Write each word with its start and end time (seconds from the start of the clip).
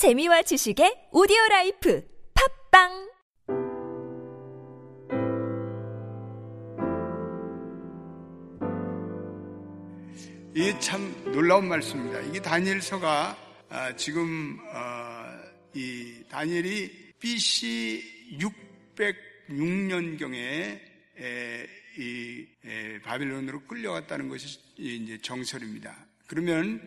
재미와 0.00 0.40
지식의 0.40 1.12
오디오 1.12 1.36
라이프 1.50 2.02
팟빵 2.70 3.12
이게 10.54 10.78
참 10.78 11.12
놀라운 11.32 11.68
말씀입니다. 11.68 12.20
이게 12.20 12.40
다니엘서가 12.40 13.36
아, 13.68 13.94
지금 13.96 14.58
어, 14.72 15.38
이 15.74 16.24
다니엘이 16.30 17.12
BC 17.20 18.38
606년경에 19.50 20.80
이 21.98 22.46
바빌론으로 23.04 23.64
끌려갔다는 23.64 24.30
것이 24.30 24.58
이제 24.78 25.18
정설입니다. 25.18 25.94
그러면 26.26 26.80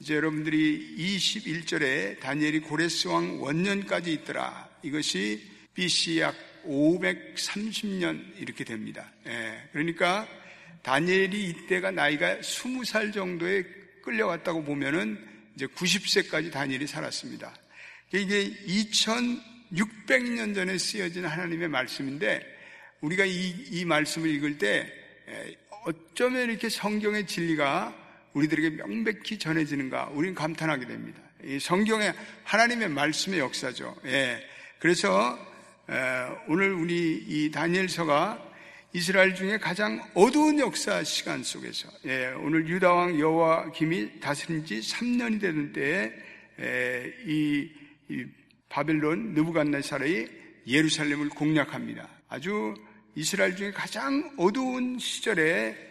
이제 0.00 0.14
여러분들이 0.14 0.96
21절에 0.96 2.20
다니엘이 2.20 2.60
고레스 2.60 3.08
왕 3.08 3.42
원년까지 3.42 4.10
있더라. 4.14 4.66
이것이 4.82 5.46
BC 5.74 6.20
약 6.20 6.34
530년 6.66 8.40
이렇게 8.40 8.64
됩니다. 8.64 9.12
예, 9.26 9.62
그러니까 9.72 10.26
다니엘이 10.82 11.50
이때가 11.50 11.90
나이가 11.90 12.38
20살 12.38 13.12
정도에 13.12 13.62
끌려갔다고 14.02 14.64
보면은 14.64 15.22
이제 15.54 15.66
90세까지 15.66 16.50
다니엘이 16.50 16.86
살았습니다. 16.86 17.54
이게 18.14 18.50
2600년 18.64 20.54
전에 20.54 20.78
쓰여진 20.78 21.26
하나님의 21.26 21.68
말씀인데 21.68 22.42
우리가 23.02 23.26
이, 23.26 23.50
이 23.70 23.84
말씀을 23.84 24.30
읽을 24.30 24.56
때 24.56 24.90
어쩌면 25.84 26.48
이렇게 26.48 26.70
성경의 26.70 27.26
진리가 27.26 27.99
우리들에게 28.34 28.76
명백히 28.76 29.38
전해지는가 29.38 30.10
우리는 30.12 30.34
감탄하게 30.34 30.86
됩니다. 30.86 31.20
이 31.44 31.58
성경의 31.58 32.14
하나님의 32.44 32.88
말씀의 32.90 33.40
역사죠. 33.40 33.96
예. 34.06 34.40
그래서 34.78 35.38
오늘 36.48 36.72
우리 36.72 37.24
이 37.26 37.50
다니엘서가 37.50 38.50
이스라엘 38.92 39.34
중에 39.34 39.58
가장 39.58 40.02
어두운 40.14 40.58
역사 40.58 41.02
시간 41.04 41.44
속에서 41.44 41.88
예, 42.06 42.32
오늘 42.38 42.66
유다 42.66 42.92
왕 42.92 43.18
여호와김이 43.20 44.18
다스린 44.18 44.64
지 44.64 44.80
3년이 44.80 45.40
되는 45.40 45.72
때에 45.72 46.12
예, 46.60 47.14
이, 47.24 47.70
이 48.08 48.24
바벨론 48.68 49.32
느부갓네살이 49.34 50.28
예루살렘을 50.66 51.28
공략합니다. 51.28 52.08
아주 52.28 52.74
이스라엘 53.14 53.54
중에 53.54 53.70
가장 53.70 54.32
어두운 54.36 54.98
시절에 54.98 55.42
예, 55.42 55.89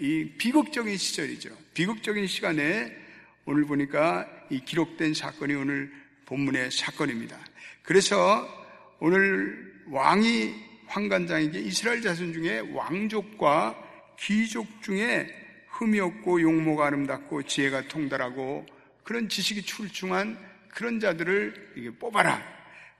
이 0.00 0.30
비극적인 0.36 0.96
시절이죠. 0.96 1.50
비극적인 1.74 2.26
시간에 2.26 2.94
오늘 3.46 3.64
보니까 3.64 4.28
이 4.50 4.60
기록된 4.64 5.14
사건이 5.14 5.54
오늘 5.54 5.92
본문의 6.26 6.70
사건입니다. 6.70 7.38
그래서 7.82 8.48
오늘 9.00 9.74
왕이 9.90 10.54
황관장에게 10.86 11.60
이스라엘 11.60 12.02
자손 12.02 12.32
중에 12.32 12.60
왕족과 12.72 14.16
귀족 14.20 14.82
중에 14.82 15.28
흠이 15.68 15.98
없고 16.00 16.40
용모가 16.40 16.86
아름답고 16.86 17.42
지혜가 17.42 17.88
통달하고 17.88 18.66
그런 19.02 19.28
지식이 19.28 19.62
출중한 19.62 20.38
그런 20.68 21.00
자들을 21.00 21.96
뽑아라. 21.98 22.42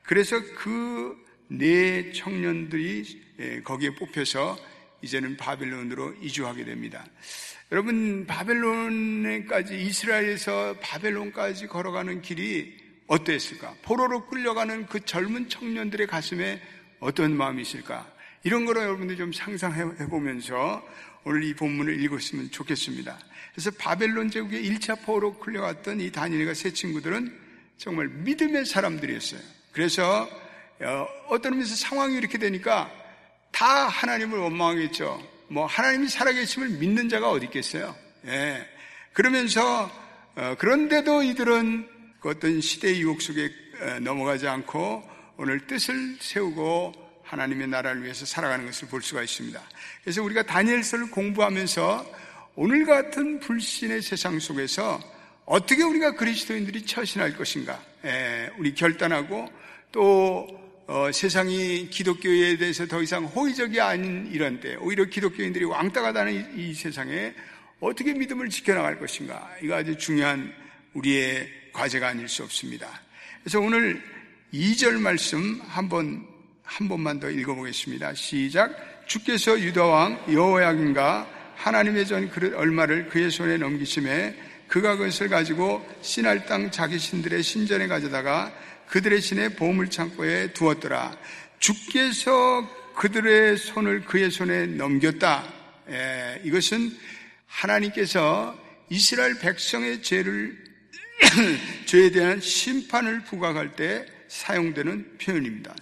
그래서 0.03 0.41
그 0.57 1.25
네 1.49 2.11
청년들이 2.13 3.23
예, 3.41 3.61
거기에 3.61 3.91
뽑혀서 3.95 4.57
이제는 5.05 5.37
바벨론으로 5.37 6.15
이주하게 6.21 6.65
됩니다. 6.65 7.07
여러분, 7.73 8.27
바벨론까지, 8.27 9.81
이스라엘에서 9.81 10.77
바벨론까지 10.81 11.67
걸어가는 11.67 12.23
길이 12.23 12.77
어땠을까? 13.07 13.75
포로로 13.83 14.27
끌려가는 14.27 14.87
그 14.87 15.05
젊은 15.05 15.49
청년들의 15.49 16.07
가슴에 16.07 16.61
어떤 17.01 17.37
마음이 17.37 17.63
있을까? 17.63 18.11
이런 18.43 18.65
거를 18.65 18.83
여러분들이 18.83 19.17
좀 19.17 19.33
상상해 19.33 19.85
보면서 20.09 20.87
오늘 21.25 21.45
이 21.45 21.55
본문을 21.55 22.03
읽었으면 22.03 22.51
좋겠습니다. 22.51 23.19
그래서 23.53 23.71
바벨론 23.79 24.31
제국의 24.31 24.69
1차 24.69 25.05
포로 25.05 25.39
끌려갔던 25.39 26.01
이 26.01 26.11
다니엘과 26.11 26.55
세 26.55 26.73
친구들은 26.73 27.41
정말 27.79 28.09
믿음의 28.09 28.67
사람들이었어요. 28.67 29.41
그래서 29.73 30.29
어, 30.81 31.07
어떤 31.29 31.53
의미에서 31.53 31.77
상황이 31.77 32.17
이렇게 32.17 32.37
되니까 32.37 32.91
다 33.55 33.87
하나님을 33.87 34.37
원망하겠죠. 34.37 35.23
뭐 35.47 35.67
하나님이 35.67 36.09
살아계심을 36.09 36.71
믿는 36.71 37.09
자가 37.09 37.31
어디 37.31 37.47
있겠어요? 37.47 37.95
예. 38.27 38.69
그러면서 39.13 39.89
어, 40.35 40.57
그런데도 40.59 41.23
이들은 41.23 41.89
그 42.19 42.31
어떤 42.31 42.61
시대의 42.61 43.01
유혹 43.01 43.23
속에 43.23 43.49
어, 43.81 44.01
넘어가지 44.01 44.49
않고 44.49 45.09
오늘 45.37 45.69
뜻을 45.69 46.17
세우고 46.19 46.95
하나님의 47.23 47.69
나라를 47.69 48.03
위해서 48.03 48.27
살아가는 48.27 48.67
것을 48.67 48.89
볼 48.89 49.03
수가 49.03 49.23
있습니다. 49.23 49.63
그래서 50.03 50.21
우리가 50.25 50.43
다니엘서를 50.43 51.13
공부하면서 51.13 52.05
오늘 52.57 52.85
같은 52.85 53.39
불신의 53.39 54.03
세상 54.03 54.41
속에서 54.41 55.01
어떻게 55.45 55.85
우리가 55.85 56.17
그리스도인들이 56.17 56.87
처신할 56.87 57.37
것인가, 57.37 57.81
에, 58.05 58.51
우리 58.59 58.75
결단하고 58.75 59.49
또 59.93 60.64
어, 60.87 61.11
세상이 61.11 61.89
기독교에 61.89 62.59
대해서 62.59 62.87
더 62.87 63.01
이상 63.01 63.25
호의적이 63.25 63.81
아닌 63.81 64.29
이런 64.31 64.61
때 64.61 64.77
오히려 64.77 65.07
기독교인들이 65.07 65.65
왕따가 65.65 66.13
다는 66.13 66.35
이, 66.35 66.71
이 66.71 66.75
세상에 66.75 67.33
어떻게 67.81 68.13
믿음을 68.13 68.51
지켜나갈 68.51 68.99
것인가 68.99 69.51
이거 69.63 69.77
아주 69.77 69.97
중요한 69.97 70.53
우리의 70.93 71.49
과제가 71.73 72.09
아닐 72.09 72.29
수 72.29 72.43
없습니다. 72.43 73.01
그래서 73.43 73.61
오늘 73.61 74.03
2절 74.53 75.01
말씀 75.01 75.59
한번 75.67 76.27
한 76.63 76.89
번만 76.89 77.19
더 77.19 77.31
읽어보겠습니다. 77.31 78.15
시작. 78.15 79.07
주께서 79.07 79.59
유다 79.59 79.87
왕 79.87 80.23
여호야긴가 80.31 81.55
하나님의 81.57 82.07
전 82.07 82.29
그릇 82.29 82.55
얼마를 82.55 83.09
그의 83.09 83.31
손에 83.31 83.57
넘기심에 83.57 84.35
그가 84.69 84.97
그것을 84.97 85.29
가지고 85.29 85.87
신할 86.03 86.45
땅 86.45 86.71
자기 86.71 86.99
신들의 86.99 87.43
신전에 87.43 87.87
가져다가 87.87 88.53
그들의 88.89 89.21
신의 89.21 89.57
보물 89.57 89.91
창고에 89.91 90.53
두었더라. 90.53 91.17
주께서 91.59 92.69
그들의 92.95 93.57
손을 93.57 94.05
그의 94.05 94.31
손에 94.31 94.67
넘겼다. 94.67 95.53
에, 95.89 96.41
이것은 96.45 96.97
하나님께서 97.47 98.59
이스라엘 98.91 99.39
백성의 99.39 100.03
죄를 100.03 100.65
죄에 101.87 102.11
대한 102.11 102.41
심판을 102.41 103.25
부각할 103.25 103.77
때 103.77 104.07
사용되는 104.29 105.19
표현입니다. 105.19 105.75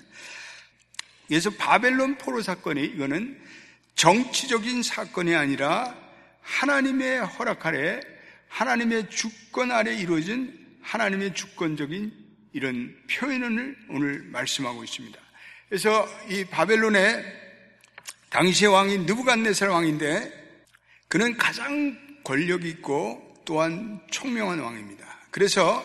그래서 1.29 1.51
바벨론 1.51 2.19
포로 2.19 2.43
사건이 2.43 2.85
이거는 2.85 3.41
정치적인 3.95 4.83
사건이 4.83 5.35
아니라 5.35 5.97
하나님의 6.43 7.21
허락 7.21 7.67
아래 7.67 8.01
하나님의 8.49 9.09
주권 9.11 9.71
아래 9.71 9.95
이루어진 9.95 10.59
하나님의 10.83 11.35
주권적인 11.35 12.13
이런 12.53 12.95
표현을 13.11 13.77
오늘 13.89 14.23
말씀하고 14.25 14.85
있습니다. 14.85 15.19
그래서 15.69 16.09
이 16.29 16.45
바벨론의 16.45 17.25
당시의 18.31 18.73
왕이 18.73 18.99
느부갓네살 18.99 19.69
왕인데 19.69 20.43
그는 21.09 21.37
가장 21.37 21.99
권력 22.25 22.65
있고 22.65 23.43
또한 23.45 24.01
총명한 24.11 24.59
왕입니다. 24.59 25.05
그래서 25.31 25.83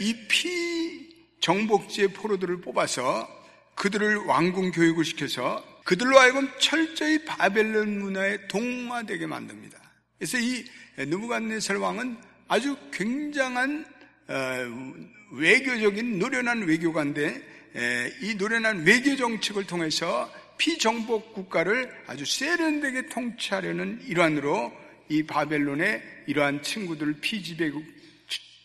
이 0.00 0.26
피 0.28 1.10
정복지의 1.40 2.08
포로들을 2.08 2.60
뽑아서 2.60 3.28
그들을 3.74 4.16
왕궁 4.18 4.72
교육을 4.72 5.04
시켜서 5.04 5.64
그들로 5.84 6.18
하여금 6.18 6.50
철저히 6.58 7.24
바벨론 7.24 7.98
문화에 7.98 8.46
동화되게 8.48 9.26
만듭니다. 9.26 9.78
그래서 10.18 10.38
이 10.38 10.64
느부갓네살 10.98 11.78
왕은 11.78 12.18
아주 12.46 12.76
굉장한 12.92 13.84
어, 13.84 13.99
외교적인 15.32 16.18
노련한 16.18 16.62
외교관인데 16.62 17.42
이 18.22 18.34
노련한 18.34 18.84
외교 18.84 19.16
정책을 19.16 19.66
통해서 19.66 20.30
피정복 20.56 21.32
국가를 21.32 21.90
아주 22.06 22.24
세련되게 22.24 23.06
통치하려는 23.06 24.00
일환으로 24.06 24.72
이 25.08 25.22
바벨론의 25.22 26.02
이러한 26.26 26.62
친구들을 26.62 27.14
피지배국 27.20 27.84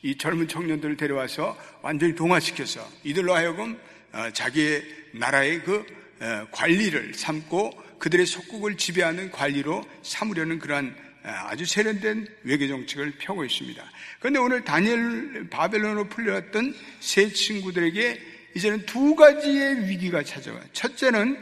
이 0.04 0.16
젊은 0.18 0.48
청년들을 0.48 0.98
데려와서 0.98 1.58
완전히 1.82 2.14
동화시켜서 2.14 2.88
이들로 3.04 3.34
하여금 3.34 3.80
어, 4.14 4.30
자기의 4.32 4.84
나라의 5.14 5.64
그 5.64 5.84
어, 6.20 6.48
관리를 6.52 7.16
삼고 7.16 7.72
그들의 7.98 8.26
속국을 8.28 8.78
지배하는 8.78 9.32
관리로 9.32 9.84
삼으려는 10.04 10.60
그러한 10.60 10.96
어, 10.96 11.05
아주 11.26 11.66
세련된 11.66 12.28
외교 12.44 12.68
정책을 12.68 13.14
펴고 13.18 13.44
있습니다. 13.46 13.84
그런데 14.20 14.40
오늘 14.40 14.64
다니엘 14.64 15.50
바벨론으로 15.50 16.08
풀려왔던 16.10 16.76
세 17.00 17.30
친구들에게 17.30 18.22
이제는 18.56 18.86
두 18.86 19.16
가지의 19.16 19.90
위기가 19.90 20.24
찾아와요. 20.24 20.64
첫째는 20.72 21.38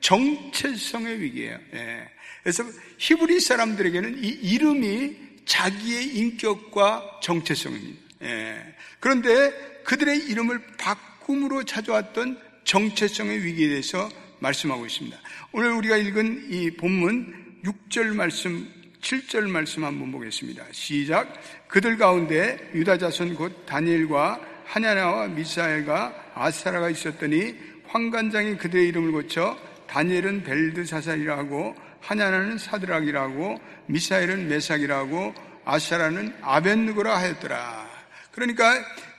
정체성의 0.00 1.20
위기예요. 1.20 1.58
예. 1.74 2.08
그래서 2.42 2.64
히브리 2.98 3.40
사람들에게는 3.40 4.22
이 4.22 4.28
이름이 4.28 5.16
자기의 5.44 6.16
인격과 6.16 7.20
정체성입니다. 7.22 8.00
예. 8.22 8.74
그런데 9.00 9.52
그들의 9.84 10.26
이름을 10.26 10.60
바꿈으로 10.76 11.64
찾아왔던 11.64 12.38
정체성의 12.64 13.44
위기에 13.44 13.68
대해서 13.68 14.10
말씀하고 14.40 14.84
있습니다. 14.86 15.18
오늘 15.52 15.72
우리가 15.72 15.96
읽은 15.96 16.48
이 16.50 16.70
본문 16.72 17.62
6절 17.64 18.14
말씀, 18.14 18.70
7절 19.00 19.48
말씀 19.48 19.84
한번 19.84 20.12
보겠습니다. 20.12 20.64
시작. 20.72 21.32
그들 21.68 21.96
가운데 21.96 22.70
유다 22.74 22.98
자손 22.98 23.34
곧 23.34 23.64
다니엘과 23.66 24.40
하냐나와 24.64 25.28
미사엘과 25.28 26.32
아사라가 26.34 26.90
있었더니 26.90 27.54
황관장이 27.86 28.58
그들의 28.58 28.88
이름을 28.88 29.12
고쳐 29.12 29.56
다니엘은 29.86 30.44
벨드사살이라고 30.44 31.74
하냐나는 32.00 32.58
사드락이라고 32.58 33.60
미사엘은 33.86 34.48
메삭이라고 34.48 35.34
아사라는 35.64 36.34
아벤누고라 36.42 37.16
하였더라. 37.16 37.88
그러니까 38.32 38.74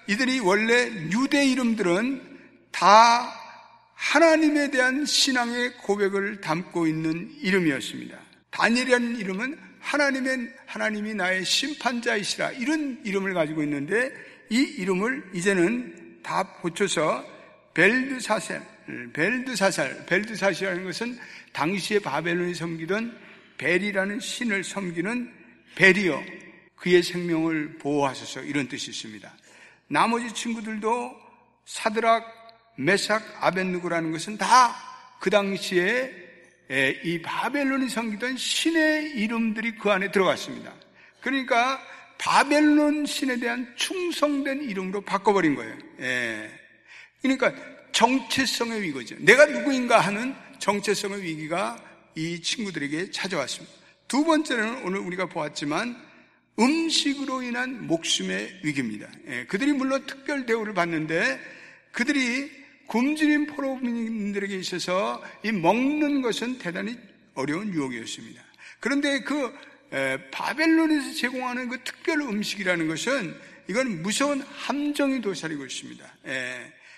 이들이 0.07 0.39
원래 0.39 0.87
유대 1.11 1.45
이름들은 1.45 2.39
다 2.71 3.33
하나님에 3.95 4.71
대한 4.71 5.05
신앙의 5.05 5.77
고백을 5.77 6.41
담고 6.41 6.87
있는 6.87 7.29
이름이었습니다. 7.41 8.17
다니엘이라는 8.51 9.17
이름은 9.17 9.68
하나님의 9.79 10.53
하나님이 10.65 11.13
나의 11.13 11.45
심판자이시라. 11.45 12.51
이런 12.51 13.01
이름을 13.03 13.33
가지고 13.33 13.63
있는데 13.63 14.11
이 14.49 14.57
이름을 14.59 15.31
이제는 15.33 16.19
다 16.23 16.43
고쳐서 16.61 17.25
벨드사셀, 17.73 18.61
벨드사살, 19.13 20.05
벨드사시라는 20.05 20.83
것은 20.83 21.17
당시에 21.53 21.99
바벨론이 21.99 22.53
섬기던 22.55 23.17
벨이라는 23.57 24.19
신을 24.19 24.63
섬기는 24.63 25.33
벨이요. 25.75 26.23
그의 26.75 27.03
생명을 27.03 27.77
보호하소서. 27.77 28.41
이런 28.41 28.67
뜻이 28.67 28.91
있습니다. 28.91 29.31
나머지 29.87 30.33
친구들도 30.33 31.15
사드락, 31.65 32.25
메삭, 32.77 33.21
아벤누고라는 33.41 34.11
것은 34.11 34.37
다 34.37 34.89
그 35.19 35.29
당시에 35.29 36.28
이 37.03 37.21
바벨론이 37.21 37.89
섬기던 37.89 38.37
신의 38.37 39.11
이름들이 39.11 39.75
그 39.75 39.89
안에 39.89 40.11
들어갔습니다. 40.11 40.73
그러니까 41.19 41.81
바벨론 42.19 43.05
신에 43.05 43.37
대한 43.37 43.73
충성된 43.75 44.63
이름으로 44.69 45.01
바꿔버린 45.01 45.55
거예요. 45.55 45.75
예. 46.01 46.51
그러니까 47.21 47.53
정체성의 47.91 48.81
위기죠. 48.83 49.15
내가 49.19 49.45
누구인가 49.45 49.99
하는 49.99 50.35
정체성의 50.59 51.23
위기가 51.23 51.81
이 52.15 52.41
친구들에게 52.41 53.11
찾아왔습니다. 53.11 53.75
두 54.07 54.23
번째는 54.25 54.83
오늘 54.83 54.99
우리가 54.99 55.27
보았지만 55.27 55.95
음식으로 56.59 57.41
인한 57.41 57.87
목숨의 57.87 58.59
위기입니다. 58.63 59.07
예. 59.27 59.45
그들이 59.45 59.73
물론 59.73 60.05
특별 60.05 60.45
대우를 60.45 60.73
받는데 60.73 61.39
그들이 61.91 62.58
굶주린 62.89 63.45
포로민들에게 63.45 64.57
있어서 64.57 65.23
이 65.43 65.51
먹는 65.51 66.21
것은 66.21 66.57
대단히 66.57 66.97
어려운 67.35 67.71
유혹이었습니다. 67.71 68.43
그런데 68.79 69.21
그 69.21 69.53
바벨론에서 70.31 71.13
제공하는 71.13 71.69
그 71.69 71.83
특별 71.83 72.21
음식이라는 72.21 72.87
것은 72.87 73.39
이건 73.67 74.01
무서운 74.01 74.41
함정이 74.41 75.21
도사리고 75.21 75.65
있습니다. 75.65 76.13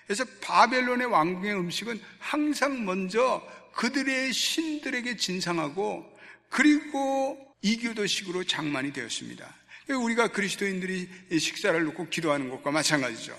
그래서 0.06 0.26
바벨론의 0.42 1.08
왕궁의 1.08 1.54
음식은 1.56 2.00
항상 2.20 2.86
먼저 2.86 3.46
그들의 3.74 4.32
신들에게 4.34 5.18
진상하고 5.18 6.10
그리고 6.50 7.54
이교도식으로 7.62 8.46
장만이 8.46 8.94
되었습니다. 8.94 9.56
우리가 9.90 10.30
그리스도인들이 10.30 11.10
식사를 11.38 11.84
놓고 11.84 12.08
기도하는 12.10 12.50
것과 12.50 12.72
마찬가지죠. 12.72 13.38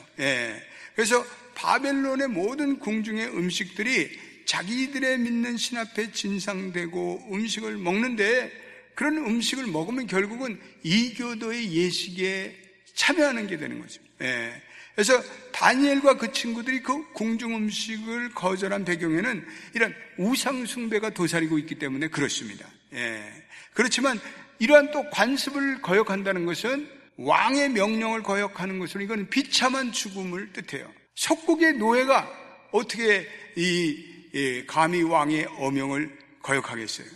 그래서 0.95 1.25
바벨론의 1.55 2.29
모든 2.29 2.79
궁중의 2.79 3.29
음식들이 3.29 4.11
자기들의 4.47 5.19
믿는 5.19 5.57
신 5.57 5.79
앞에 5.79 6.13
진상되고 6.13 7.29
음식을 7.33 7.77
먹는데 7.79 8.51
그런 8.95 9.19
음식을 9.19 9.67
먹으면 9.67 10.07
결국은 10.07 10.61
이교도의 10.83 11.73
예식에 11.73 12.57
참여하는 12.95 13.47
게 13.47 13.57
되는 13.57 13.81
거죠. 13.81 14.03
예. 14.21 14.53
그래서 14.95 15.23
다니엘과 15.53 16.19
그 16.19 16.33
친구들이 16.33 16.83
그 16.83 17.13
궁중 17.13 17.57
음식을 17.57 18.35
거절한 18.35 18.85
배경에는 18.85 19.47
이런 19.75 19.95
우상숭배가 20.19 21.11
도사리고 21.11 21.59
있기 21.59 21.77
때문에 21.77 22.09
그렇습니다. 22.09 22.69
예. 22.93 23.23
그렇지만 23.73 24.21
이러한 24.59 24.91
또 24.91 25.09
관습을 25.11 25.81
거역한다는 25.81 26.45
것은 26.45 26.89
왕의 27.17 27.71
명령을 27.71 28.23
거역하는 28.23 28.79
것으로 28.79 29.03
이건 29.03 29.29
비참한 29.31 29.93
죽음을 29.93 30.53
뜻해요. 30.53 30.93
석국의 31.23 31.75
노예가 31.75 32.29
어떻게 32.73 33.29
이 33.55 34.65
감히 34.67 35.03
왕의 35.03 35.47
어명을 35.59 36.19
거역하겠어요? 36.43 37.07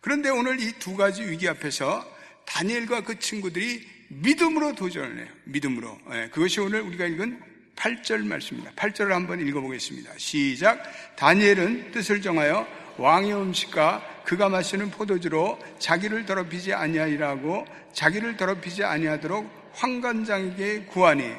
그런데 0.00 0.28
오늘 0.30 0.60
이 0.60 0.72
두 0.78 0.94
가지 0.94 1.24
위기 1.24 1.48
앞에서 1.48 2.06
다니엘과 2.46 3.02
그 3.02 3.18
친구들이 3.18 3.84
믿음으로 4.10 4.74
도전을 4.76 5.18
해요. 5.18 5.28
믿음으로. 5.44 5.98
예, 6.12 6.28
그것이 6.32 6.60
오늘 6.60 6.82
우리가 6.82 7.06
읽은 7.06 7.40
8절 7.74 8.24
말씀입니다. 8.26 8.72
8절을 8.76 9.08
한번 9.08 9.40
읽어보겠습니다. 9.40 10.12
시작. 10.18 10.80
다니엘은 11.16 11.90
뜻을 11.90 12.22
정하여 12.22 12.66
왕의 12.96 13.34
음식과 13.34 14.22
그가 14.24 14.48
마시는 14.48 14.92
포도주로 14.92 15.58
자기를 15.80 16.26
더럽히지 16.26 16.74
아니하리라고 16.74 17.66
자기를 17.92 18.36
더럽히지 18.36 18.84
아니하도록 18.84 19.72
황관장에게 19.72 20.84
구하니 20.84 21.34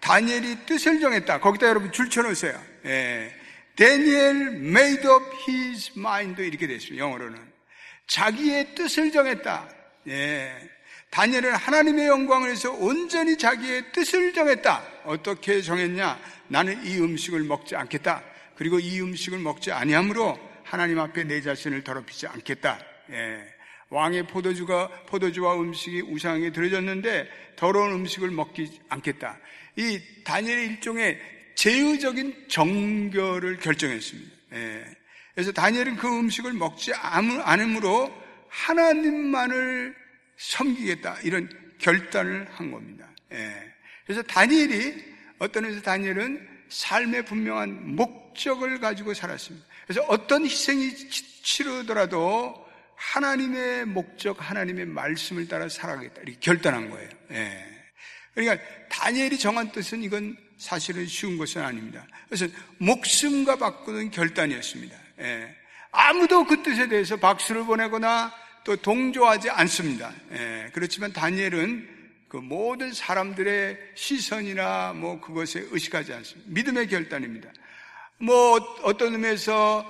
다니엘이 0.00 0.66
뜻을 0.66 1.00
정했다. 1.00 1.40
거기다 1.40 1.68
여러분 1.68 1.92
줄 1.92 2.08
쳐놓으세요. 2.08 2.60
예. 2.86 3.34
Daniel 3.76 4.36
made 4.56 5.08
up 5.08 5.24
his 5.48 5.92
mind 5.96 6.42
이렇게 6.42 6.66
됐습니다. 6.66 7.04
영어로는 7.04 7.38
자기의 8.06 8.74
뜻을 8.74 9.12
정했다. 9.12 9.68
예. 10.08 10.70
다니엘은 11.10 11.54
하나님의 11.54 12.06
영광을 12.06 12.48
위해서 12.48 12.72
온전히 12.72 13.38
자기의 13.38 13.92
뜻을 13.92 14.32
정했다. 14.32 14.84
어떻게 15.04 15.62
정했냐? 15.62 16.18
나는 16.48 16.84
이 16.84 16.98
음식을 16.98 17.42
먹지 17.44 17.76
않겠다. 17.76 18.22
그리고 18.56 18.78
이 18.78 19.00
음식을 19.00 19.38
먹지 19.38 19.72
아니함으로 19.72 20.38
하나님 20.64 20.98
앞에 20.98 21.24
내 21.24 21.40
자신을 21.40 21.84
더럽히지 21.84 22.26
않겠다. 22.26 22.78
예. 23.10 23.58
왕의 23.90 24.26
포도주가 24.26 24.88
포도주와 25.06 25.54
음식이 25.54 26.02
우상에 26.02 26.50
들어졌는데 26.50 27.28
더러운 27.56 27.92
음식을 27.92 28.30
먹지 28.30 28.80
않겠다. 28.90 29.38
이 29.78 30.00
다니엘의 30.24 30.66
일종의 30.66 31.20
제의적인 31.54 32.46
정결을 32.48 33.58
결정했습니다. 33.58 34.36
예. 34.54 34.84
그래서 35.34 35.52
다니엘은 35.52 35.96
그 35.96 36.08
음식을 36.08 36.52
먹지 36.52 36.92
않으므로 36.94 38.12
하나님만을 38.48 39.94
섬기겠다 40.36 41.18
이런 41.22 41.48
결단을 41.78 42.48
한 42.50 42.72
겁니다. 42.72 43.08
예. 43.32 43.54
그래서 44.04 44.20
다니엘이 44.22 45.04
어떤 45.38 45.64
의미에서 45.64 45.84
다니엘은 45.84 46.48
삶의 46.68 47.24
분명한 47.24 47.94
목적을 47.94 48.80
가지고 48.80 49.14
살았습니다. 49.14 49.64
그래서 49.86 50.02
어떤 50.08 50.44
희생이 50.44 50.92
치르더라도 51.44 52.66
하나님의 52.96 53.84
목적, 53.86 54.36
하나님의 54.50 54.86
말씀을 54.86 55.46
따라 55.46 55.68
살아가겠다 55.68 56.22
이렇게 56.22 56.38
결단한 56.40 56.90
거예요. 56.90 57.08
예. 57.30 57.77
그러니까 58.38 58.64
다니엘이 58.88 59.36
정한 59.36 59.72
뜻은 59.72 60.04
이건 60.04 60.36
사실은 60.58 61.06
쉬운 61.06 61.38
것은 61.38 61.60
아닙니다. 61.60 62.06
그래서 62.28 62.46
목숨과 62.78 63.56
바꾸는 63.56 64.12
결단이었습니다. 64.12 64.96
예. 65.20 65.56
아무도 65.90 66.44
그 66.44 66.62
뜻에 66.62 66.86
대해서 66.88 67.16
박수를 67.16 67.64
보내거나 67.64 68.32
또 68.62 68.76
동조하지 68.76 69.50
않습니다. 69.50 70.12
예. 70.30 70.70
그렇지만 70.72 71.12
다니엘은 71.12 71.88
그 72.28 72.36
모든 72.36 72.92
사람들의 72.92 73.76
시선이나 73.96 74.92
뭐 74.92 75.20
그것에 75.20 75.66
의식하지 75.70 76.12
않습니다. 76.12 76.48
믿음의 76.52 76.86
결단입니다. 76.86 77.50
뭐 78.18 78.54
어떤 78.84 79.14
의미에서 79.14 79.84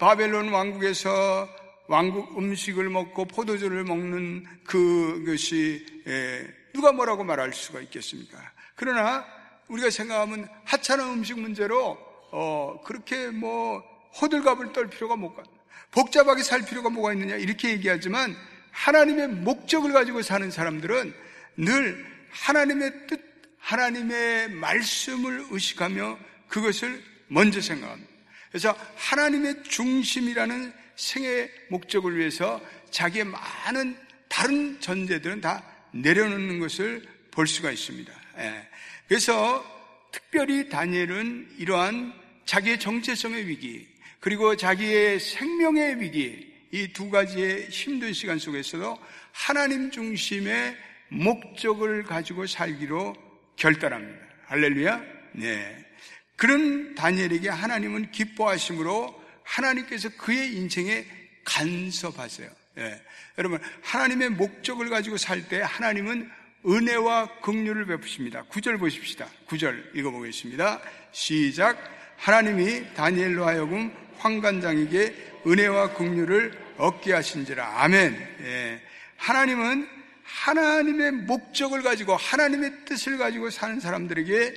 바벨론 0.00 0.48
왕국에서 0.48 1.48
왕국 1.86 2.36
음식을 2.36 2.90
먹고 2.90 3.26
포도주를 3.26 3.84
먹는 3.84 4.44
그것이 4.64 5.86
예, 6.08 6.61
누가 6.72 6.92
뭐라고 6.92 7.24
말할 7.24 7.52
수가 7.52 7.80
있겠습니까? 7.80 8.38
그러나 8.74 9.24
우리가 9.68 9.90
생각하면 9.90 10.48
하찮은 10.64 11.04
음식 11.04 11.38
문제로 11.38 11.98
어, 12.30 12.80
그렇게 12.84 13.28
뭐 13.28 13.82
호들갑을 14.20 14.72
떨 14.72 14.88
필요가 14.88 15.16
뭐가 15.16 15.42
복잡하게 15.90 16.42
살 16.42 16.64
필요가 16.64 16.90
뭐가 16.90 17.12
있느냐 17.12 17.36
이렇게 17.36 17.70
얘기하지만 17.70 18.36
하나님의 18.70 19.28
목적을 19.28 19.92
가지고 19.92 20.22
사는 20.22 20.50
사람들은 20.50 21.14
늘 21.58 22.06
하나님의 22.30 23.06
뜻, 23.06 23.20
하나님의 23.58 24.50
말씀을 24.50 25.46
의식하며 25.50 26.18
그것을 26.48 27.02
먼저 27.28 27.60
생각합니다. 27.60 28.10
그래서 28.50 28.74
하나님의 28.96 29.62
중심이라는 29.64 30.72
생의 30.96 31.50
목적을 31.68 32.16
위해서 32.16 32.60
자기의 32.90 33.24
많은 33.24 33.96
다른 34.28 34.80
전제들은 34.80 35.40
다 35.40 35.62
내려놓는 35.92 36.58
것을 36.58 37.02
볼 37.30 37.46
수가 37.46 37.70
있습니다. 37.70 38.12
예. 38.38 38.68
그래서 39.08 39.64
특별히 40.12 40.68
다니엘은 40.68 41.56
이러한 41.58 42.12
자기의 42.44 42.78
정체성의 42.80 43.48
위기, 43.48 43.88
그리고 44.20 44.56
자기의 44.56 45.20
생명의 45.20 46.00
위기, 46.00 46.52
이 46.72 46.88
두 46.92 47.10
가지의 47.10 47.68
힘든 47.68 48.12
시간 48.14 48.38
속에서도 48.38 48.98
하나님 49.32 49.90
중심의 49.90 50.76
목적을 51.08 52.02
가지고 52.04 52.46
살기로 52.46 53.14
결단합니다. 53.56 54.26
할렐루야? 54.46 55.02
네. 55.32 55.86
그런 56.36 56.94
다니엘에게 56.94 57.50
하나님은 57.50 58.10
기뻐하심으로 58.10 59.22
하나님께서 59.44 60.08
그의 60.16 60.54
인생에 60.56 61.04
간섭하세요. 61.44 62.50
예. 62.78 63.02
여러분, 63.38 63.60
하나님의 63.82 64.30
목적을 64.30 64.88
가지고 64.88 65.16
살 65.16 65.48
때 65.48 65.60
하나님은 65.60 66.30
은혜와 66.64 67.40
긍휼을 67.40 67.86
베푸십니다. 67.86 68.44
구절 68.44 68.78
보십시다. 68.78 69.26
구절 69.46 69.92
읽어보겠습니다. 69.94 70.80
시작. 71.10 71.76
하나님이 72.16 72.94
다니엘로 72.94 73.44
하여금 73.44 73.92
황관장에게 74.18 75.40
은혜와 75.46 75.94
긍휼을 75.94 76.52
얻게 76.78 77.12
하신지라. 77.12 77.82
아멘. 77.82 78.36
예. 78.42 78.80
하나님은 79.16 79.88
하나님의 80.22 81.12
목적을 81.12 81.82
가지고 81.82 82.16
하나님의 82.16 82.84
뜻을 82.84 83.18
가지고 83.18 83.50
사는 83.50 83.80
사람들에게 83.80 84.54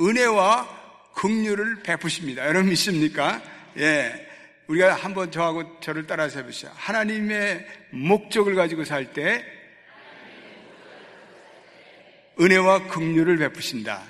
은혜와 0.00 1.12
긍휼을 1.14 1.82
베푸십니다. 1.82 2.46
여러분 2.46 2.70
믿습니까? 2.70 3.42
예. 3.76 4.31
우리가 4.68 4.94
한번 4.94 5.30
저하고 5.30 5.80
저를 5.80 6.06
따라서 6.06 6.38
해보시죠. 6.38 6.70
하나님의 6.74 7.66
목적을 7.90 8.54
가지고 8.54 8.84
살 8.84 9.12
때 9.12 9.44
은혜와 12.40 12.88
긍휼을 12.88 13.36
베푸신다. 13.36 14.02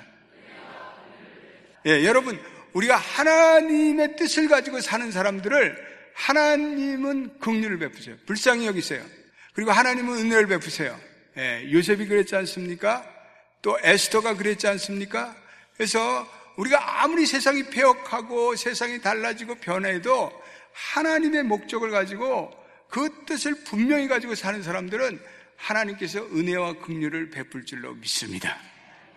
예, 1.85 2.05
여러분, 2.05 2.39
우리가 2.71 2.95
하나님의 2.95 4.15
뜻을 4.15 4.47
가지고 4.47 4.79
사는 4.79 5.11
사람들을 5.11 5.93
하나님은 6.15 7.39
긍휼을 7.39 7.79
베푸세요. 7.79 8.15
불쌍히 8.25 8.65
여기세요. 8.65 9.03
그리고 9.53 9.71
하나님은 9.71 10.17
은혜를 10.19 10.47
베푸세요. 10.47 10.97
예, 11.37 11.69
요셉이 11.71 12.07
그랬지 12.07 12.35
않습니까? 12.37 13.05
또 13.61 13.77
에스더가 13.81 14.35
그랬지 14.35 14.67
않습니까? 14.67 15.35
그래서 15.75 16.27
우리가 16.57 17.03
아무리 17.03 17.25
세상이 17.25 17.63
폐역하고 17.63 18.55
세상이 18.55 19.01
달라지고 19.01 19.55
변해도 19.55 20.42
하나님의 20.73 21.43
목적을 21.43 21.91
가지고 21.91 22.51
그 22.89 23.25
뜻을 23.25 23.63
분명히 23.63 24.07
가지고 24.07 24.35
사는 24.35 24.61
사람들은 24.61 25.19
하나님께서 25.55 26.25
은혜와 26.25 26.79
긍휼을 26.79 27.29
베풀 27.29 27.65
줄로 27.65 27.93
믿습니다. 27.93 28.57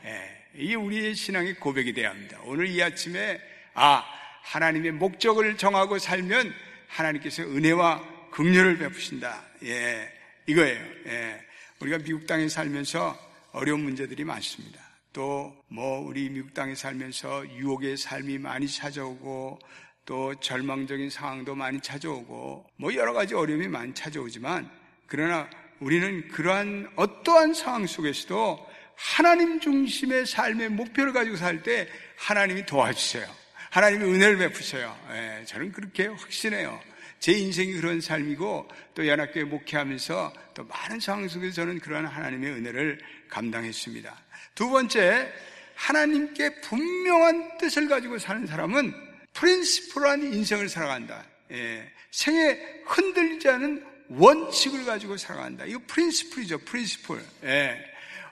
예, 0.05 0.47
이게 0.55 0.75
우리의 0.75 1.15
신앙의 1.15 1.57
고백이 1.57 1.93
되어야 1.93 2.11
합니다. 2.11 2.39
오늘 2.45 2.69
이 2.69 2.83
아침에 2.83 3.41
아 3.75 4.05
하나님의 4.43 4.93
목적을 4.93 5.57
정하고 5.57 5.99
살면 5.99 6.55
하나님께서 6.89 7.43
은혜와 7.43 8.31
긍휼을 8.31 8.79
베푸신다. 8.79 9.43
예, 9.65 10.13
이거예요. 10.47 10.85
예, 11.07 11.45
우리가 11.81 11.99
미국 11.99 12.27
땅에 12.27 12.49
살면서 12.49 13.19
어려운 13.53 13.81
문제들이 13.81 14.25
많습니다. 14.25 14.81
또 15.13 15.57
뭐 15.69 15.99
우리 15.99 16.31
미국 16.31 16.55
땅에 16.55 16.75
살면서 16.75 17.49
유혹의 17.57 17.97
삶이 17.97 18.39
많이 18.39 18.69
찾아오고 18.69 19.59
또 20.07 20.35
절망적인 20.37 21.11
상황도 21.11 21.55
많이 21.57 21.81
찾아오고 21.81 22.65
뭐 22.77 22.95
여러 22.95 23.13
가지 23.13 23.35
어려움이 23.35 23.67
많이 23.69 23.93
찾아오지만 23.93 24.71
그러나 25.07 25.51
우리는 25.81 26.29
그러한 26.29 26.91
어떠한 26.97 27.53
상황 27.53 27.87
속에서도 27.87 28.67
하나님 28.95 29.61
중심의 29.61 30.25
삶의 30.25 30.71
목표를 30.71 31.13
가지고 31.13 31.37
살 31.37 31.63
때 31.63 31.89
하나님이 32.17 32.65
도와주세요. 32.65 33.27
하나님이 33.71 34.05
은혜를 34.05 34.39
베푸셔요. 34.39 34.97
예, 35.11 35.45
저는 35.45 35.73
그렇게 35.73 36.07
확신해요. 36.07 36.81
제 37.19 37.33
인생이 37.33 37.75
그런 37.75 38.01
삶이고 38.01 38.69
또 38.95 39.07
연합교회 39.07 39.45
목회하면서 39.45 40.33
또 40.55 40.65
많은 40.65 41.01
상황 41.01 41.29
속에서 41.29 41.55
저는 41.57 41.81
그러한 41.81 42.07
하나님의 42.07 42.53
은혜를 42.53 43.01
감당했습니다. 43.29 44.17
두 44.55 44.71
번째, 44.71 45.31
하나님께 45.75 46.61
분명한 46.63 47.59
뜻을 47.59 47.89
가지고 47.89 48.19
사는 48.19 48.47
사람은 48.47 49.06
프린시플한 49.37 50.33
인생을 50.33 50.69
살아간다. 50.69 51.25
예, 51.53 51.91
생에 52.11 52.59
흔들리지 52.87 53.49
않은 53.49 53.85
원칙을 54.09 54.85
가지고 54.85 55.17
살아간다. 55.17 55.65
이거 55.67 55.81
프린시플이죠, 55.87 56.59
프린시플. 56.59 57.23
예, 57.45 57.85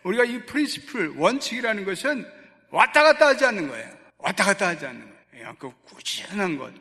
우리가 0.03 0.25
이 0.25 0.45
프린시플, 0.47 1.15
원칙이라는 1.17 1.85
것은 1.85 2.27
왔다 2.71 3.03
갔다 3.03 3.29
하지 3.29 3.45
않는 3.45 3.69
거예요. 3.69 3.89
왔다 4.19 4.45
갔다 4.45 4.69
하지 4.69 4.87
않는 4.87 5.01
거예요. 5.01 5.49
예, 5.51 5.55
그 5.59 5.71
꾸준한 5.85 6.59
것, 6.59 6.73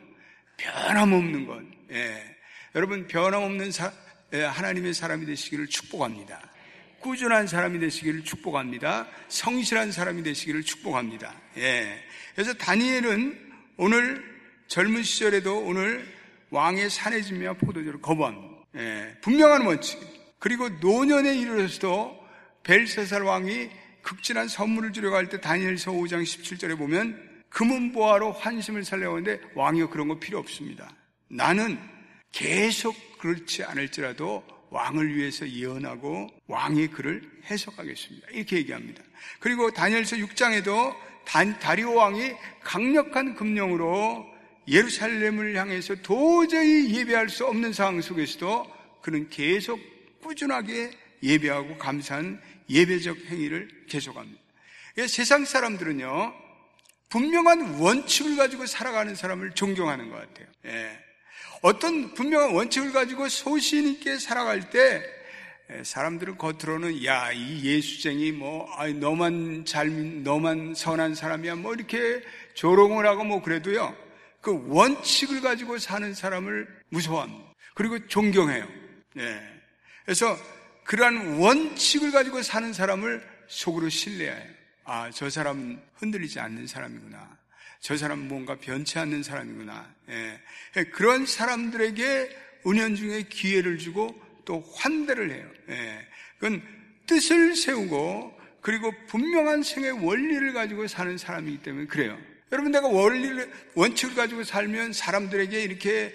변함없는 0.56 1.46
것. 1.46 1.62
예, 1.92 2.36
여러분, 2.74 3.06
변함없는 3.06 3.70
사, 3.72 3.92
예, 4.32 4.42
하나님의 4.42 4.94
사람이 4.94 5.26
되시기를 5.26 5.66
축복합니다. 5.68 6.40
꾸준한 7.00 7.46
사람이 7.46 7.78
되시기를 7.80 8.24
축복합니다. 8.24 9.06
성실한 9.28 9.92
사람이 9.92 10.22
되시기를 10.22 10.62
축복합니다. 10.62 11.34
예. 11.58 12.02
그래서 12.34 12.54
다니엘은 12.54 13.53
오늘 13.76 14.22
젊은 14.68 15.02
시절에도 15.02 15.58
오늘 15.58 16.06
왕의 16.50 16.90
산해지며 16.90 17.54
포도주를 17.54 18.00
거부합니다. 18.00 18.64
예. 18.76 19.16
분명한 19.20 19.66
원칙. 19.66 19.98
그리고 20.38 20.68
노년에 20.68 21.36
이르러서도 21.36 22.16
벨세살 22.62 23.22
왕이 23.22 23.70
극진한 24.02 24.48
선물을 24.48 24.92
주려고 24.92 25.16
할 25.16 25.28
때 25.28 25.40
다니엘서 25.40 25.92
5장 25.92 26.22
17절에 26.22 26.76
보면 26.78 27.42
금은보화로 27.48 28.32
환심을 28.32 28.84
살려오는데 28.84 29.40
왕이요 29.54 29.90
그런 29.90 30.08
거 30.08 30.18
필요 30.18 30.38
없습니다. 30.38 30.90
나는 31.28 31.78
계속 32.32 32.94
그렇지 33.18 33.64
않을지라도 33.64 34.44
왕을 34.70 35.14
위해서 35.16 35.48
예언하고 35.48 36.28
왕의 36.48 36.88
글을 36.88 37.22
해석하겠습니다. 37.50 38.28
이렇게 38.32 38.56
얘기합니다. 38.56 39.02
그리고 39.38 39.70
다니엘서 39.72 40.16
6장에도 40.16 40.94
다리오 41.24 41.94
왕이 41.94 42.34
강력한 42.62 43.34
금령으로 43.34 44.26
예루살렘을 44.68 45.56
향해서 45.56 45.96
도저히 45.96 46.94
예배할 46.94 47.28
수 47.28 47.46
없는 47.46 47.72
상황 47.72 48.00
속에서도 48.00 48.66
그는 49.02 49.28
계속 49.28 49.78
꾸준하게 50.22 50.90
예배하고 51.22 51.78
감사한 51.78 52.40
예배적 52.70 53.18
행위를 53.26 53.68
계속합니다. 53.88 54.40
세상 55.08 55.44
사람들은요, 55.44 56.34
분명한 57.10 57.80
원칙을 57.80 58.36
가지고 58.36 58.66
살아가는 58.66 59.14
사람을 59.14 59.52
존경하는 59.52 60.10
것 60.10 60.16
같아요. 60.16 60.46
예. 60.66 60.98
어떤 61.62 62.12
분명한 62.14 62.54
원칙을 62.54 62.92
가지고 62.92 63.28
소신 63.28 63.88
있게 63.88 64.18
살아갈 64.18 64.70
때 64.70 65.02
사람들은 65.82 66.36
겉으로는 66.36 67.04
야 67.04 67.32
이 67.32 67.64
예수쟁이 67.64 68.32
뭐 68.32 68.70
아이 68.76 68.92
너만 68.92 69.64
잘 69.64 70.22
너만 70.22 70.74
선한 70.74 71.14
사람이야 71.14 71.56
뭐 71.56 71.74
이렇게 71.74 72.22
조롱을 72.54 73.06
하고 73.06 73.24
뭐 73.24 73.42
그래도요 73.42 73.96
그 74.40 74.62
원칙을 74.68 75.40
가지고 75.40 75.78
사는 75.78 76.12
사람을 76.12 76.68
무서워합니다. 76.90 77.54
그리고 77.74 78.06
존경해요. 78.06 78.68
네. 79.14 79.40
그래서 80.04 80.36
그러한 80.84 81.38
원칙을 81.38 82.12
가지고 82.12 82.42
사는 82.42 82.72
사람을 82.72 83.26
속으로 83.48 83.88
신뢰해요. 83.88 84.54
아, 84.84 85.10
저 85.10 85.30
사람은 85.30 85.80
흔들리지 85.94 86.40
않는 86.40 86.66
사람이구나. 86.66 87.38
저 87.80 87.96
사람은 87.96 88.28
뭔가 88.28 88.56
변치 88.56 88.98
않는 88.98 89.22
사람이구나. 89.22 89.94
예. 90.10 90.40
예. 90.76 90.84
그런 90.84 91.24
사람들에게 91.24 92.36
은연 92.66 92.96
중에 92.96 93.22
기회를 93.22 93.78
주고 93.78 94.14
또 94.44 94.64
환대를 94.76 95.30
해요. 95.30 95.48
예. 95.70 96.06
그건 96.38 96.62
뜻을 97.06 97.56
세우고 97.56 98.38
그리고 98.60 98.92
분명한 99.08 99.62
생의 99.62 99.92
원리를 100.04 100.52
가지고 100.52 100.86
사는 100.86 101.16
사람이기 101.18 101.62
때문에 101.62 101.86
그래요. 101.86 102.18
여러분 102.52 102.72
내가 102.72 102.88
원리를 102.88 103.52
원칙을 103.74 104.14
가지고 104.14 104.44
살면 104.44 104.92
사람들에게 104.92 105.62
이렇게 105.62 106.14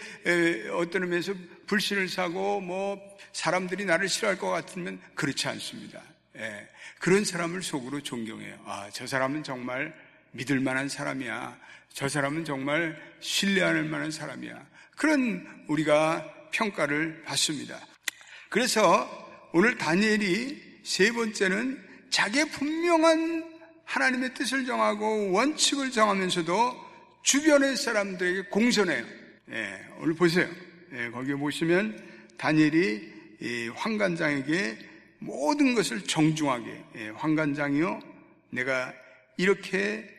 어떤 0.73 1.03
의미에서 1.03 1.33
불신을 1.67 2.07
사고 2.07 2.61
뭐 2.61 2.99
사람들이 3.33 3.85
나를 3.85 4.09
싫어할 4.09 4.37
것 4.37 4.49
같으면 4.49 4.99
그렇지 5.15 5.47
않습니다. 5.49 6.01
예. 6.37 6.67
그런 6.99 7.23
사람을 7.23 7.61
속으로 7.61 8.01
존경해요. 8.01 8.59
아, 8.65 8.89
저 8.91 9.05
사람은 9.05 9.43
정말 9.43 9.93
믿을 10.31 10.59
만한 10.59 10.89
사람이야. 10.89 11.57
저 11.93 12.07
사람은 12.07 12.45
정말 12.45 12.99
신뢰할 13.19 13.83
만한 13.83 14.11
사람이야. 14.11 14.65
그런 14.95 15.65
우리가 15.67 16.49
평가를 16.51 17.23
받습니다. 17.25 17.79
그래서 18.49 19.07
오늘 19.53 19.77
다니엘이 19.77 20.81
세 20.83 21.11
번째는 21.11 21.79
자기의 22.09 22.49
분명한 22.49 23.47
하나님의 23.85 24.33
뜻을 24.33 24.65
정하고 24.65 25.31
원칙을 25.31 25.91
정하면서도 25.91 26.89
주변의 27.21 27.77
사람들에게 27.77 28.49
공손해요. 28.49 29.05
예, 29.51 29.85
오늘 29.99 30.15
보세요. 30.15 30.47
예, 30.93 31.09
거기에 31.11 31.35
보시면 31.35 32.03
다니엘이 32.37 33.69
황관장에게 33.75 34.77
모든 35.19 35.75
것을 35.75 36.01
정중하게 36.03 36.83
예, 36.95 37.09
황관장이요 37.09 37.99
내가 38.49 38.93
이렇게 39.37 40.09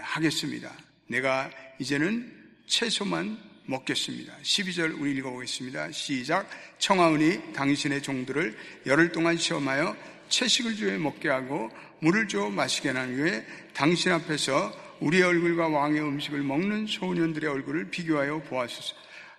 하겠습니다. 0.00 0.72
내가 1.06 1.50
이제는 1.78 2.32
채소만 2.66 3.38
먹겠습니다. 3.66 4.32
12절 4.42 5.00
우리 5.00 5.12
읽어보겠습니다. 5.12 5.92
시작. 5.92 6.48
청하오니 6.78 7.52
당신의 7.52 8.02
종들을 8.02 8.56
열흘 8.86 9.12
동안 9.12 9.36
시험하여 9.36 9.96
채식을 10.28 10.76
주에 10.76 10.98
먹게 10.98 11.28
하고 11.28 11.70
물을 12.00 12.28
줘 12.28 12.48
마시게 12.48 12.90
한 12.90 13.14
후에 13.14 13.46
당신 13.74 14.12
앞에서 14.12 14.72
우리의 15.00 15.22
얼굴과 15.24 15.68
왕의 15.68 16.00
음식을 16.00 16.42
먹는 16.42 16.86
소년들의 16.86 17.48
얼굴을 17.48 17.90
비교하여 17.90 18.42
보았소서. 18.42 18.94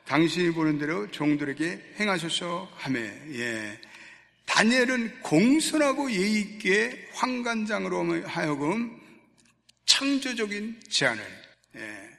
당신이 0.05 0.51
보는 0.51 0.77
대로 0.77 1.10
종들에게 1.12 1.96
행하소서 2.00 2.72
하매 2.75 3.00
예. 3.34 3.79
다니엘은 4.46 5.22
공손하고 5.22 6.10
예의 6.12 6.39
있게 6.39 7.10
황관장으로 7.13 8.24
하여금 8.25 8.98
창조적인 9.86 10.79
제안을 10.89 11.24
예. 11.75 12.16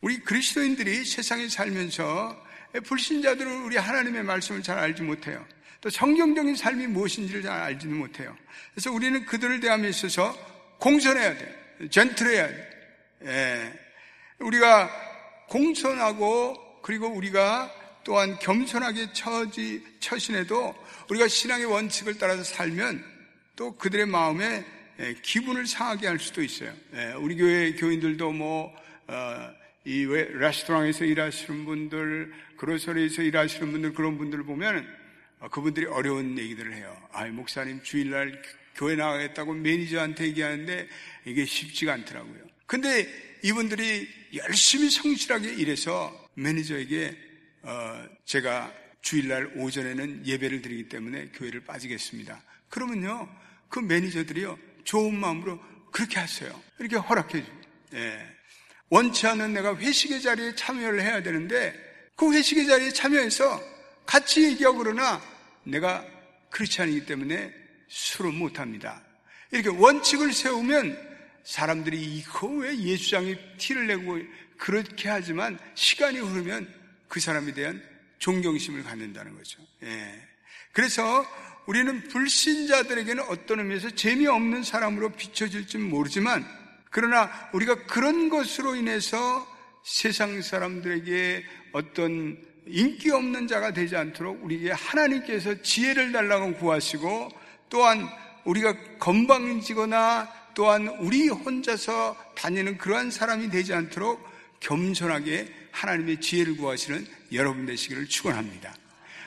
우리 0.00 0.18
그리스도인들이 0.20 1.04
세상에 1.04 1.48
살면서 1.48 2.44
불신자들은 2.84 3.62
우리 3.62 3.76
하나님의 3.76 4.22
말씀을 4.24 4.62
잘 4.62 4.78
알지 4.78 5.02
못해요. 5.02 5.44
또 5.80 5.90
성경적인 5.90 6.56
삶이 6.56 6.86
무엇인지를 6.88 7.42
잘 7.42 7.60
알지는 7.60 7.96
못해요. 7.96 8.36
그래서 8.72 8.92
우리는 8.92 9.24
그들을 9.24 9.60
대함에 9.60 9.88
있어서 9.88 10.36
공손해야 10.78 11.36
돼. 11.38 11.88
젠틀해야 11.90 12.48
돼. 12.48 12.70
예. 13.24 13.72
우리가 14.38 14.90
공손하고 15.48 16.80
그리고 16.82 17.08
우리가 17.08 17.72
또한 18.04 18.38
겸손하게 18.38 19.12
처지, 19.12 19.84
처신해도 20.00 20.74
우리가 21.10 21.26
신앙의 21.26 21.66
원칙을 21.66 22.18
따라서 22.18 22.44
살면 22.44 23.04
또 23.56 23.76
그들의 23.76 24.06
마음에 24.06 24.64
예, 24.98 25.14
기분을 25.22 25.66
상하게 25.66 26.06
할 26.06 26.18
수도 26.18 26.42
있어요. 26.42 26.72
예, 26.94 27.12
우리 27.18 27.36
교회 27.36 27.72
교인들도 27.74 28.32
뭐, 28.32 28.74
어, 29.08 29.50
이 29.86 30.04
레스토랑에서 30.04 31.04
일하시는 31.04 31.64
분들, 31.64 32.32
그로서리에서 32.56 33.22
일하시는 33.22 33.70
분들, 33.70 33.92
그런 33.92 34.18
분들을 34.18 34.42
보면 34.44 34.84
어, 35.38 35.48
그분들이 35.48 35.86
어려운 35.86 36.36
얘기들을 36.36 36.74
해요. 36.74 37.00
아, 37.12 37.24
목사님 37.26 37.82
주일날 37.84 38.42
교회 38.74 38.96
나가겠다고 38.96 39.54
매니저한테 39.54 40.26
얘기하는데 40.26 40.88
이게 41.24 41.44
쉽지가 41.44 41.92
않더라고요. 41.92 42.46
근데 42.66 43.08
이분들이 43.44 44.08
열심히 44.34 44.90
성실하게 44.90 45.54
일해서 45.54 46.28
매니저에게 46.34 47.16
어, 47.62 48.06
제가 48.24 48.74
주일날 49.02 49.52
오전에는 49.54 50.26
예배를 50.26 50.62
드리기 50.62 50.88
때문에 50.88 51.26
교회를 51.26 51.60
빠지겠습니다. 51.60 52.42
그러면요, 52.70 53.28
그 53.68 53.78
매니저들이요, 53.78 54.58
좋은 54.82 55.16
마음으로 55.16 55.62
그렇게 55.92 56.18
하세요. 56.18 56.60
이렇게 56.80 56.96
허락해 56.96 57.44
줘요. 57.44 57.60
예. 57.94 58.35
원치 58.88 59.26
않는 59.26 59.52
내가 59.52 59.76
회식의 59.76 60.22
자리에 60.22 60.54
참여를 60.54 61.02
해야 61.02 61.22
되는데 61.22 61.74
그 62.14 62.32
회식의 62.32 62.66
자리에 62.66 62.90
참여해서 62.90 63.60
같이 64.06 64.44
얘기하고 64.44 64.78
그러나 64.78 65.20
내가 65.64 66.04
그렇지 66.50 66.80
않기 66.82 67.06
때문에 67.06 67.52
술은 67.88 68.34
못합니다. 68.34 69.02
이렇게 69.50 69.68
원칙을 69.68 70.32
세우면 70.32 71.16
사람들이 71.44 72.00
이거 72.00 72.48
왜 72.48 72.76
예수장이 72.76 73.36
티를 73.58 73.86
내고 73.86 74.18
그렇게 74.56 75.08
하지만 75.08 75.58
시간이 75.74 76.18
흐르면 76.18 76.72
그 77.08 77.20
사람에 77.20 77.52
대한 77.52 77.82
존경심을 78.18 78.82
갖는다는 78.84 79.36
거죠. 79.36 79.60
예. 79.82 80.22
그래서 80.72 81.26
우리는 81.66 82.08
불신자들에게는 82.08 83.24
어떤 83.24 83.60
의미에서 83.60 83.90
재미없는 83.90 84.62
사람으로 84.62 85.10
비춰질지 85.10 85.78
모르지만 85.78 86.46
그러나 86.90 87.30
우리가 87.52 87.86
그런 87.86 88.28
것으로 88.28 88.76
인해서 88.76 89.46
세상 89.82 90.42
사람들에게 90.42 91.44
어떤 91.72 92.38
인기 92.66 93.10
없는 93.10 93.46
자가 93.46 93.72
되지 93.72 93.96
않도록 93.96 94.44
우리에게 94.44 94.72
하나님께서 94.72 95.62
지혜를 95.62 96.12
달라고 96.12 96.54
구하시고 96.54 97.28
또한 97.68 98.08
우리가 98.44 98.98
건방지거나 98.98 100.32
또한 100.54 100.88
우리 101.00 101.28
혼자서 101.28 102.16
다니는 102.34 102.78
그러한 102.78 103.10
사람이 103.10 103.50
되지 103.50 103.74
않도록 103.74 104.26
겸손하게 104.60 105.52
하나님의 105.70 106.20
지혜를 106.20 106.56
구하시는 106.56 107.06
여러분 107.32 107.66
되시기를 107.66 108.06
축원합니다. 108.08 108.74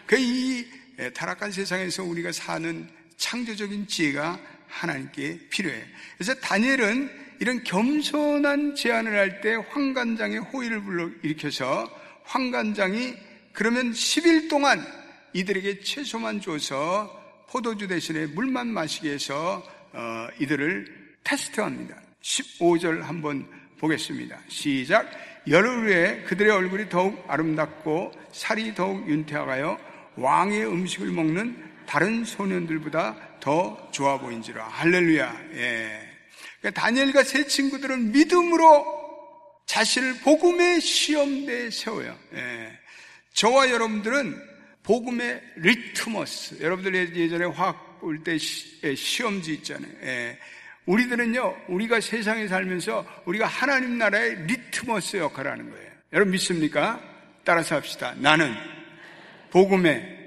그 0.07 0.17
이 0.17 0.65
타락한 1.13 1.51
세상에서 1.51 2.03
우리가 2.03 2.31
사는 2.31 2.89
창조적인 3.15 3.87
지혜가 3.87 4.39
하나님께 4.69 5.39
필요해요. 5.49 5.83
그래서 6.17 6.33
다니엘은 6.35 7.09
이런 7.39 7.63
겸손한 7.63 8.75
제안을 8.75 9.17
할 9.17 9.41
때 9.41 9.55
황관장의 9.55 10.39
호의를 10.39 10.81
불러 10.83 11.09
일으켜서 11.23 11.89
황관장이 12.23 13.15
그러면 13.53 13.91
10일 13.91 14.49
동안 14.49 14.85
이들에게 15.33 15.79
채소만 15.81 16.41
줘서 16.41 17.45
포도주 17.49 17.87
대신에 17.87 18.25
물만 18.27 18.67
마시게 18.67 19.11
해서 19.11 19.63
어, 19.93 20.27
이들을 20.39 21.15
테스트합니다. 21.23 21.95
15절 22.21 23.01
한번 23.01 23.47
보겠습니다. 23.79 24.37
시작. 24.49 25.09
열흘 25.47 25.85
후에 25.85 26.23
그들의 26.23 26.51
얼굴이 26.51 26.89
더욱 26.89 27.23
아름답고 27.27 28.11
살이 28.31 28.75
더욱 28.75 29.07
윤택하여 29.09 29.79
왕의 30.17 30.67
음식을 30.67 31.11
먹는 31.11 31.68
다른 31.89 32.23
소년들보다 32.23 33.39
더 33.39 33.89
좋아 33.89 34.19
보인지라. 34.19 34.63
할렐루야. 34.63 35.41
예. 35.53 35.99
그러니까 36.61 36.81
다니엘과 36.81 37.23
세 37.23 37.47
친구들은 37.47 38.11
믿음으로 38.11 38.85
자신을 39.65 40.19
복음의 40.19 40.81
시험대에 40.81 41.71
세워요. 41.71 42.15
예. 42.35 42.79
저와 43.33 43.71
여러분들은 43.71 44.39
복음의 44.83 45.41
리트머스. 45.55 46.61
여러분들 46.61 47.15
예전에 47.15 47.45
화학 47.45 47.99
볼때 47.99 48.37
예, 48.83 48.93
시험지 48.93 49.53
있잖아요. 49.55 49.91
예. 50.03 50.37
우리들은요, 50.85 51.65
우리가 51.69 52.01
세상에 52.01 52.47
살면서 52.47 53.23
우리가 53.25 53.47
하나님 53.47 53.97
나라의 53.97 54.45
리트머스 54.45 55.17
역할을 55.17 55.51
하는 55.51 55.71
거예요. 55.71 55.89
여러분 56.13 56.33
믿습니까? 56.33 57.01
따라서 57.43 57.73
합시다. 57.73 58.13
나는 58.19 58.53
복음의 59.49 60.18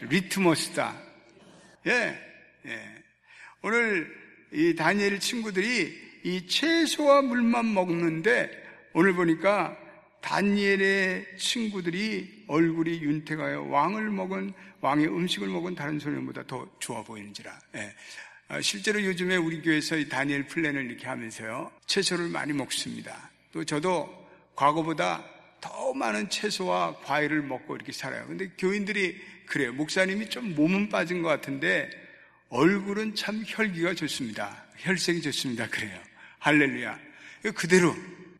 리트머스다. 0.00 0.96
예, 1.86 2.18
예. 2.66 3.02
오늘 3.62 4.14
이 4.52 4.74
다니엘 4.74 5.20
친구들이 5.20 6.06
이 6.24 6.46
채소와 6.46 7.22
물만 7.22 7.72
먹는데 7.72 8.50
오늘 8.92 9.14
보니까 9.14 9.76
다니엘의 10.20 11.38
친구들이 11.38 12.44
얼굴이 12.48 13.00
윤택하여 13.00 13.62
왕을 13.62 14.10
먹은 14.10 14.52
왕의 14.80 15.06
음식을 15.06 15.48
먹은 15.48 15.74
다른 15.74 15.98
소년보다 15.98 16.44
더 16.46 16.68
좋아 16.80 17.02
보이는지라. 17.02 17.58
예. 17.76 17.94
아, 18.48 18.60
실제로 18.60 19.02
요즘에 19.02 19.36
우리 19.36 19.60
교회에서 19.60 19.96
이 19.96 20.08
다니엘 20.08 20.46
플랜을 20.46 20.86
이렇게 20.86 21.06
하면서요 21.06 21.70
채소를 21.86 22.28
많이 22.28 22.52
먹습니다. 22.52 23.30
또 23.52 23.64
저도 23.64 24.26
과거보다 24.54 25.24
더 25.60 25.92
많은 25.94 26.28
채소와 26.28 26.98
과일을 27.00 27.42
먹고 27.42 27.76
이렇게 27.76 27.92
살아요. 27.92 28.26
근데 28.26 28.48
교인들이 28.58 29.20
그래요. 29.46 29.72
목사님이 29.72 30.28
좀 30.28 30.54
몸은 30.54 30.88
빠진 30.88 31.22
것 31.22 31.28
같은데 31.28 31.90
얼굴은 32.48 33.14
참 33.14 33.42
혈기가 33.46 33.94
좋습니다. 33.94 34.64
혈색이 34.78 35.22
좋습니다. 35.22 35.68
그래요. 35.68 35.98
할렐루야. 36.38 36.98
그대로, 37.54 37.94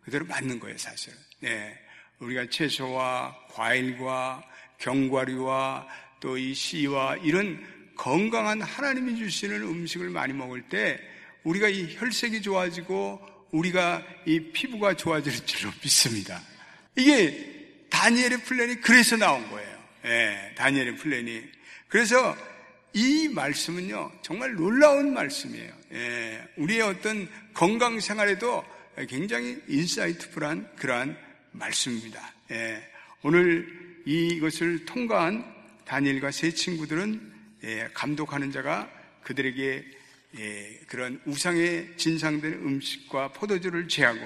그대로 0.05 0.25
맞는 0.27 0.61
거예요, 0.61 0.77
사실. 0.79 1.13
네. 1.41 1.79
우리가 2.19 2.47
채소와 2.51 3.37
과일과 3.51 4.43
견과류와 4.79 5.87
또 6.21 6.39
이 6.39 6.55
씨와 6.55 7.17
이런 7.19 7.65
건강한 7.97 8.61
하나님이 8.63 9.17
주시는 9.17 9.63
음식을 9.63 10.11
많이 10.11 10.33
먹을 10.33 10.63
때 10.63 10.99
우리가 11.45 11.69
이 11.69 11.95
혈색이 11.97 12.43
좋아지고 12.43 13.21
우리가 13.53 14.03
이 14.27 14.41
피부가 14.53 14.95
좋아질 14.95 15.47
줄로 15.47 15.73
믿습니다. 15.83 16.41
이게 16.97 17.87
다니엘의 17.91 18.43
플랜이 18.43 18.81
그래서 18.81 19.17
나온 19.17 19.49
거예요. 19.51 19.76
예, 20.07 20.53
다니엘의 20.55 20.97
플랜이. 20.97 21.43
그래서 21.89 22.37
이 22.93 23.29
말씀은요, 23.29 24.13
정말 24.23 24.55
놀라운 24.55 25.13
말씀이에요. 25.13 25.73
예, 25.93 26.49
우리의 26.57 26.83
어떤 26.83 27.29
건강 27.53 28.01
생활에도 28.01 28.65
굉장히 29.09 29.61
인사이트풀한 29.69 30.77
그러한 30.77 31.19
말씀입니다. 31.53 32.33
예, 32.53 32.83
오늘 33.23 34.03
이것을 34.07 34.85
통과한 34.85 35.45
다니엘과 35.85 36.31
세 36.31 36.51
친구들은 36.51 37.35
예, 37.65 37.89
감독하는 37.93 38.53
자가 38.53 38.91
그들에게 39.23 39.85
예, 40.39 40.81
그런 40.87 41.21
우상에 41.25 41.97
진상된 41.97 42.53
음식과 42.53 43.33
포도주를 43.33 43.89
제하고 43.89 44.21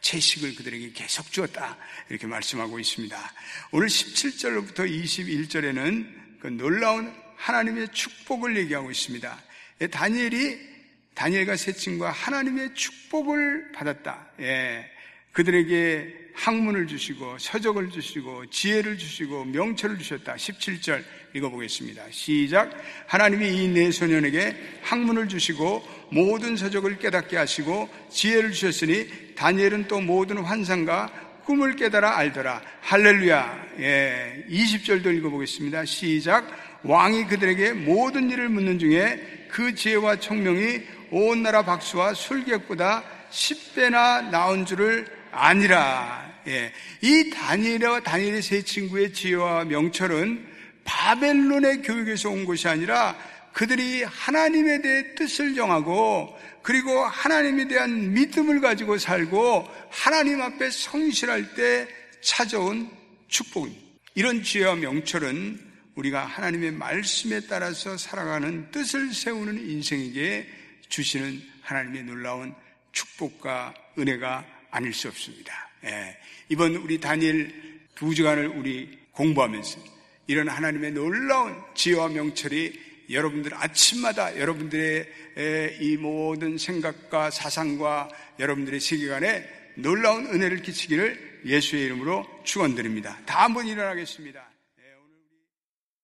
채식을 0.00 0.54
그들에게 0.54 0.92
계속 0.92 1.30
주었다. 1.30 1.76
이렇게 2.08 2.26
말씀하고 2.26 2.78
있습니다. 2.78 3.32
오늘 3.72 3.88
17절부터 3.88 4.78
21절에는 4.78 6.40
그 6.40 6.46
놀라운 6.48 7.14
하나님의 7.36 7.88
축복을 7.92 8.56
얘기하고 8.56 8.90
있습니다. 8.90 9.42
예, 9.82 9.86
다니엘이 9.86 10.70
다니엘과 11.14 11.56
세 11.56 11.72
친구가 11.72 12.10
하나님의 12.10 12.74
축복을 12.74 13.72
받았다. 13.72 14.30
예. 14.40 14.90
그들에게 15.32 16.20
학문을 16.34 16.86
주시고 16.86 17.38
서적을 17.38 17.90
주시고 17.90 18.46
지혜를 18.46 18.96
주시고 18.96 19.44
명철을 19.46 19.98
주셨다. 19.98 20.34
17절 20.34 21.04
읽어보겠습니다. 21.34 22.04
시작. 22.10 22.70
하나님이 23.06 23.64
이 23.64 23.68
네 23.68 23.90
소년에게 23.90 24.56
학문을 24.82 25.28
주시고 25.28 25.86
모든 26.10 26.56
서적을 26.56 26.98
깨닫게 26.98 27.36
하시고 27.36 27.88
지혜를 28.10 28.52
주셨으니 28.52 29.34
다니엘은 29.34 29.86
또 29.86 30.00
모든 30.00 30.38
환상과 30.38 31.42
꿈을 31.44 31.76
깨달아 31.76 32.16
알더라. 32.16 32.62
할렐루야. 32.80 33.66
예. 33.80 34.44
20절도 34.48 35.14
읽어보겠습니다. 35.16 35.84
시작. 35.84 36.48
왕이 36.82 37.26
그들에게 37.26 37.72
모든 37.74 38.30
일을 38.30 38.48
묻는 38.48 38.78
중에 38.78 39.46
그 39.50 39.74
지혜와 39.74 40.16
총명이 40.16 40.80
온 41.10 41.42
나라 41.42 41.64
박수와 41.64 42.14
술객보다 42.14 43.04
10배나 43.30 44.30
나온 44.30 44.64
줄을 44.64 45.19
아니라. 45.32 46.30
예. 46.46 46.72
이 47.02 47.30
다니엘과 47.30 48.02
다니엘의 48.02 48.42
세 48.42 48.62
친구의 48.62 49.12
지혜와 49.12 49.64
명철은 49.64 50.46
바벨론의 50.84 51.82
교육에서 51.82 52.30
온 52.30 52.44
것이 52.44 52.66
아니라 52.66 53.16
그들이 53.52 54.02
하나님에 54.04 54.80
대해 54.80 55.14
뜻을 55.14 55.54
정하고 55.54 56.36
그리고 56.62 57.04
하나님에 57.04 57.68
대한 57.68 58.12
믿음을 58.12 58.60
가지고 58.60 58.98
살고 58.98 59.68
하나님 59.90 60.40
앞에 60.40 60.70
성실할 60.70 61.54
때 61.54 61.88
찾아온 62.20 62.90
축복입니다. 63.28 63.82
이런 64.14 64.42
지혜와 64.42 64.76
명철은 64.76 65.70
우리가 65.94 66.24
하나님의 66.24 66.72
말씀에 66.72 67.40
따라서 67.48 67.96
살아가는 67.96 68.70
뜻을 68.70 69.12
세우는 69.12 69.68
인생에게 69.70 70.48
주시는 70.88 71.42
하나님의 71.62 72.04
놀라운 72.04 72.54
축복과 72.92 73.74
은혜가 73.98 74.44
아닐 74.70 74.92
수 74.92 75.08
없습니다. 75.08 75.70
예. 75.84 76.16
이번 76.48 76.76
우리 76.76 76.98
다니엘 76.98 77.52
두 77.94 78.14
주간을 78.14 78.48
우리 78.48 78.98
공부하면서 79.12 79.78
이런 80.26 80.48
하나님의 80.48 80.92
놀라운 80.92 81.60
지혜와 81.74 82.08
명철이 82.08 82.90
여러분들 83.10 83.52
아침마다 83.54 84.38
여러분들의 84.38 85.78
이 85.80 85.96
모든 85.96 86.56
생각과 86.58 87.30
사상과 87.30 88.08
여러분들의 88.38 88.78
세계관에 88.78 89.72
놀라운 89.74 90.26
은혜를 90.26 90.62
끼치기를 90.62 91.40
예수의 91.46 91.86
이름으로 91.86 92.26
축원드립니다. 92.44 93.18
다 93.26 93.44
한번 93.44 93.66
일어나겠습니다. 93.66 94.49